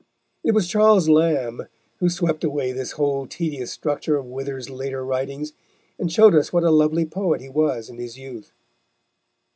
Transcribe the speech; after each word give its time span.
It 0.43 0.53
was 0.53 0.67
Charles 0.67 1.07
Lamb 1.07 1.67
who 1.97 2.09
swept 2.09 2.43
away 2.43 2.71
this 2.71 2.93
whole 2.93 3.27
tedious 3.27 3.69
structure 3.71 4.17
of 4.17 4.25
Wither's 4.25 4.67
later 4.67 5.05
writings 5.05 5.53
and 5.99 6.11
showed 6.11 6.33
us 6.33 6.51
what 6.51 6.63
a 6.63 6.71
lovely 6.71 7.05
poet 7.05 7.39
he 7.39 7.49
was 7.49 7.87
in 7.87 7.99
his 7.99 8.17
youth. 8.17 8.51